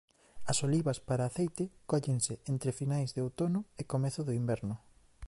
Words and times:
As 0.51 0.57
olivas 0.67 0.99
para 1.07 1.23
aceite 1.31 1.63
cóllense 1.91 2.33
entre 2.51 2.77
finais 2.79 3.09
de 3.15 3.21
outono 3.27 3.59
e 3.81 3.83
comezo 3.91 4.21
do 4.27 4.33
inverno. 4.41 4.75